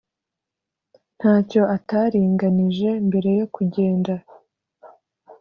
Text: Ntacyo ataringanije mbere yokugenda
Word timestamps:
Ntacyo 1.17 1.61
ataringanije 1.75 2.89
mbere 3.07 3.29
yokugenda 3.39 4.13